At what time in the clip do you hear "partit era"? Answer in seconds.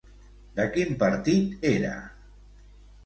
1.05-1.93